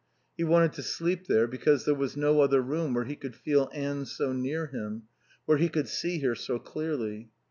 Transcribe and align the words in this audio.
He 0.35 0.43
wanted 0.43 0.73
to 0.73 0.81
sleep 0.81 1.27
there 1.27 1.45
because 1.45 1.85
there 1.85 1.93
was 1.93 2.17
no 2.17 2.39
other 2.41 2.59
room 2.59 2.95
where 2.95 3.03
he 3.03 3.15
could 3.15 3.35
feel 3.35 3.69
Anne 3.71 4.05
so 4.05 4.33
near 4.33 4.65
him, 4.65 5.03
where 5.45 5.59
he 5.59 5.69
could 5.69 5.87
see 5.87 6.17
her 6.21 6.33
so 6.33 6.57
clearly. 6.57 7.29